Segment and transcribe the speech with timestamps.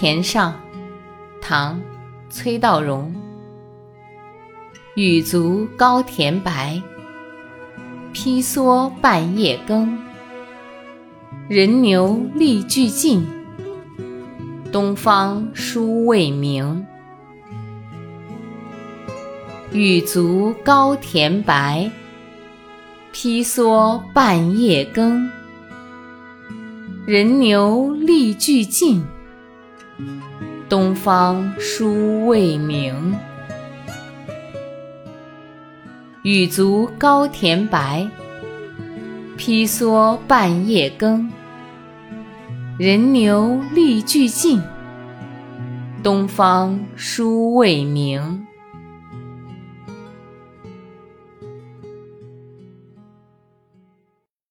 [0.00, 0.54] 田上，
[1.42, 1.76] 唐·
[2.30, 3.14] 崔道融。
[4.94, 6.82] 雨足高田白，
[8.10, 9.98] 披蓑半夜耕。
[11.50, 13.26] 人牛力俱尽，
[14.72, 16.86] 东方殊未明。
[19.70, 21.90] 雨足高田白，
[23.12, 25.30] 披蓑半夜耕。
[27.04, 29.04] 人牛力俱尽，
[30.68, 33.14] 东方殊未明。
[36.22, 38.08] 雨足高田白，
[39.36, 41.30] 披蓑半夜耕。
[42.78, 44.62] 人牛力俱尽，
[46.02, 48.46] 东方殊未明。